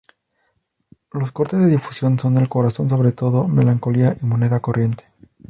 Los 1.11 1.31
cortes 1.31 1.59
de 1.59 1.67
difusión 1.67 2.17
son 2.17 2.35
"El 2.39 2.49
corazón 2.49 2.89
sobre 2.89 3.11
todo", 3.11 3.47
"Melancolía" 3.47 4.17
y 4.19 4.25
"Moneda 4.25 4.59
corriente". 4.59 5.03